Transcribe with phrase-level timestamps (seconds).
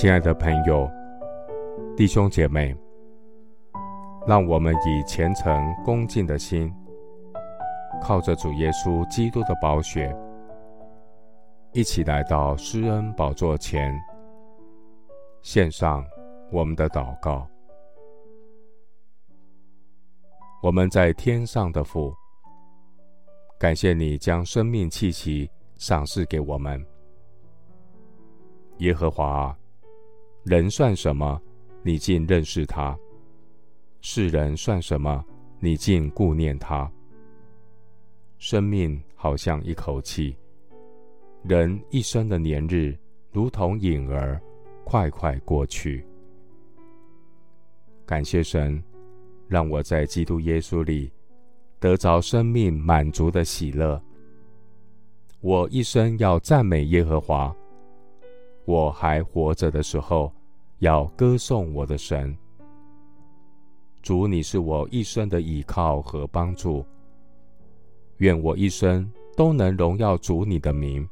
[0.00, 0.88] 亲爱的朋友、
[1.96, 2.72] 弟兄姐妹，
[4.28, 6.72] 让我们以虔诚恭敬的心，
[8.00, 10.16] 靠着主耶稣基督的宝血，
[11.72, 13.92] 一起来到施恩宝座前，
[15.42, 16.06] 献上
[16.52, 17.44] 我们的祷告。
[20.62, 22.14] 我们在天上的父，
[23.58, 26.80] 感谢你将生命气息赏赐给我们，
[28.76, 29.57] 耶和华。
[30.48, 31.38] 人算什么？
[31.82, 32.96] 你竟认识他；
[34.00, 35.22] 世人算什么？
[35.60, 36.90] 你竟顾念他。
[38.38, 40.34] 生命好像一口气，
[41.42, 42.96] 人一生的年日
[43.30, 44.40] 如同影儿，
[44.84, 46.02] 快快过去。
[48.06, 48.82] 感谢神，
[49.48, 51.12] 让我在基督耶稣里
[51.78, 54.02] 得着生命满足的喜乐。
[55.42, 57.54] 我一生要赞美耶和华。
[58.64, 60.32] 我还活着的时候。
[60.80, 62.36] 要歌颂我的神，
[64.00, 66.86] 主，你是我一生的依靠和帮助。
[68.18, 71.08] 愿我一生都能荣耀主你的名。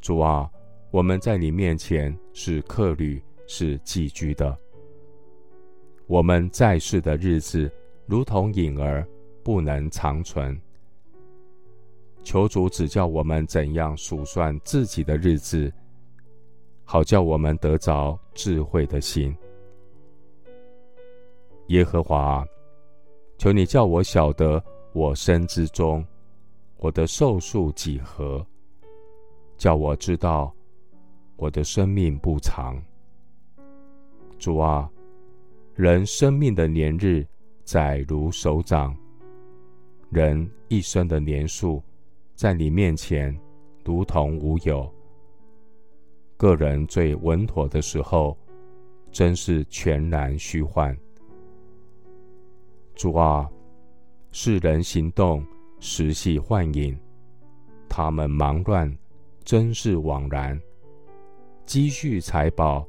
[0.00, 0.48] 主啊，
[0.92, 4.56] 我们在你面前是客旅，是寄居的。
[6.06, 7.68] 我们在世的日子
[8.06, 9.04] 如同影儿，
[9.42, 10.56] 不能长存。
[12.22, 15.72] 求主指教我们怎样数算自己的日子。
[16.92, 19.34] 好叫我们得着智慧的心。
[21.68, 22.46] 耶和华，
[23.38, 24.62] 求你叫我晓得
[24.92, 26.04] 我生之中，
[26.76, 28.46] 我的寿数几何？
[29.56, 30.54] 叫我知道
[31.36, 32.78] 我的生命不长。
[34.38, 34.86] 主啊，
[35.74, 37.26] 人生命的年日
[37.64, 38.94] 载如手掌，
[40.10, 41.82] 人一生的年数
[42.34, 43.34] 在你面前
[43.82, 44.92] 如同无有。
[46.42, 48.36] 个人最稳妥的时候，
[49.12, 50.92] 真是全然虚幻。
[52.96, 53.48] 主啊，
[54.32, 55.46] 世人行动
[55.78, 56.98] 实系幻影，
[57.88, 58.92] 他们忙乱，
[59.44, 60.60] 真是枉然。
[61.64, 62.84] 积蓄财宝，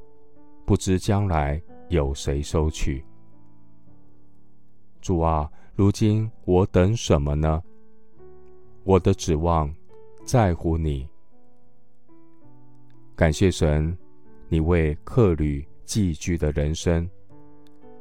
[0.66, 3.04] 不知将来有谁收取。
[5.00, 7.62] 主啊，如今我等什么呢？
[8.82, 9.72] 我的指望
[10.24, 11.08] 在乎你。
[13.16, 13.96] 感谢神，
[14.48, 17.08] 你为客旅寄居的人生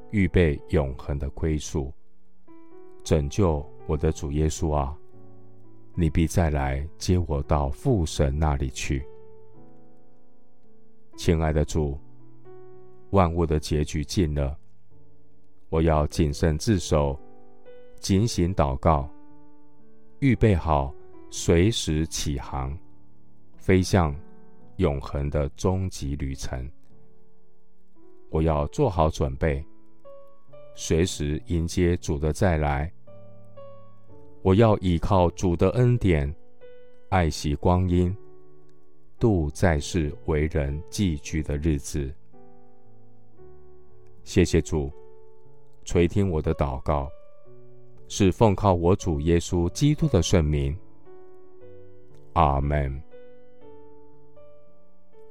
[0.10, 1.94] 预备永恒的归宿，
[3.04, 4.98] 拯救我的主耶稣啊！
[5.94, 9.06] 你必再来接我到父神那里去。
[11.16, 11.96] 亲爱的主，
[13.12, 14.58] 万物的结局近了，
[15.70, 17.16] 我要谨慎自守，
[18.00, 19.08] 警醒祷告，
[20.22, 20.92] 预备好
[21.30, 22.76] 随时起航，
[23.58, 24.12] 飞向。
[24.78, 26.70] 永恒的终极旅程，
[28.30, 29.64] 我要做好准备，
[30.74, 32.92] 随时迎接主的再来。
[34.42, 36.34] 我要依靠主的恩典，
[37.10, 38.16] 爱惜光阴，
[39.20, 42.14] 度在世为人寄居的日子。
[44.24, 44.92] 谢谢主
[45.86, 47.08] 垂听我的祷告，
[48.08, 50.76] 是奉靠我主耶稣基督的圣名。
[52.34, 53.13] 阿门。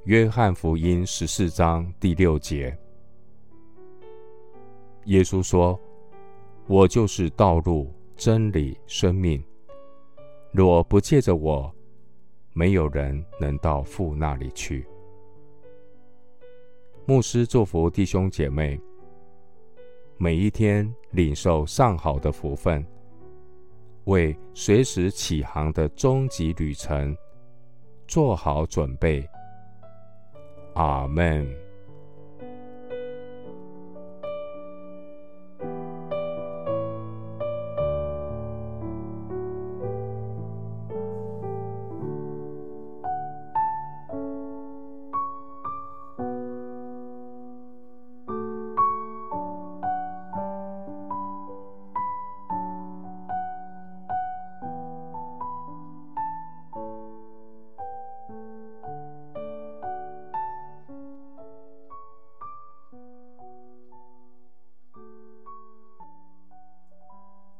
[0.05, 2.77] 约翰福音十四章第六节，
[5.05, 5.79] 耶稣说
[6.67, 9.41] ：“我就是道路、真理、生命。
[10.51, 11.73] 若不借着我，
[12.51, 14.85] 没有人能到父那里去。”
[17.07, 18.77] 牧师祝福弟兄姐妹，
[20.17, 22.85] 每一天领受上好的福分，
[24.03, 27.15] 为随时起航的终极旅程
[28.05, 29.25] 做好准备。
[30.73, 31.62] 阿门。